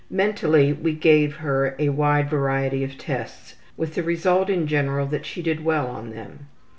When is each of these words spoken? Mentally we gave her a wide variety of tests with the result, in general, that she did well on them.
Mentally 0.09 0.73
we 0.73 0.93
gave 0.93 1.35
her 1.35 1.75
a 1.77 1.89
wide 1.89 2.27
variety 2.27 2.83
of 2.83 2.97
tests 2.97 3.53
with 3.77 3.93
the 3.93 4.01
result, 4.01 4.49
in 4.49 4.65
general, 4.65 5.05
that 5.05 5.27
she 5.27 5.43
did 5.43 5.63
well 5.63 5.85
on 5.85 6.09
them. 6.09 6.47